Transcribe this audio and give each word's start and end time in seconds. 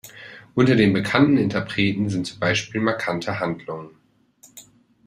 Unter 0.55 0.75
den 0.75 0.93
bekannten 0.93 1.37
Interpreten 1.37 2.09
sind 2.09 2.25
zum 2.25 2.39
Beispiel 2.39 2.81
Markante 2.81 3.39
Handlungen. 3.39 3.95